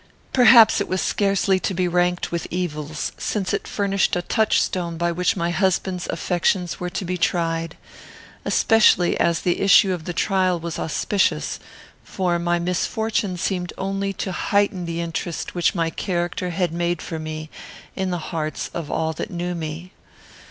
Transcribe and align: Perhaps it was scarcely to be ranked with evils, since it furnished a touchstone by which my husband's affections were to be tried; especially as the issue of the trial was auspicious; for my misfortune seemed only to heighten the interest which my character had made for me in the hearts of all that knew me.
Perhaps 0.33 0.81
it 0.81 0.87
was 0.87 0.99
scarcely 0.99 1.59
to 1.59 1.75
be 1.75 1.87
ranked 1.87 2.31
with 2.31 2.47
evils, 2.49 3.11
since 3.19 3.53
it 3.53 3.67
furnished 3.67 4.15
a 4.15 4.23
touchstone 4.23 4.97
by 4.97 5.11
which 5.11 5.35
my 5.35 5.51
husband's 5.51 6.07
affections 6.07 6.79
were 6.79 6.89
to 6.89 7.05
be 7.05 7.19
tried; 7.19 7.77
especially 8.43 9.15
as 9.19 9.41
the 9.41 9.61
issue 9.61 9.93
of 9.93 10.05
the 10.05 10.11
trial 10.13 10.59
was 10.59 10.79
auspicious; 10.79 11.59
for 12.03 12.39
my 12.39 12.57
misfortune 12.57 13.37
seemed 13.37 13.73
only 13.77 14.11
to 14.11 14.31
heighten 14.31 14.85
the 14.87 15.01
interest 15.01 15.53
which 15.53 15.75
my 15.75 15.91
character 15.91 16.49
had 16.49 16.73
made 16.73 16.99
for 16.99 17.19
me 17.19 17.51
in 17.95 18.09
the 18.09 18.17
hearts 18.33 18.71
of 18.73 18.89
all 18.89 19.13
that 19.13 19.29
knew 19.29 19.53
me. 19.53 19.91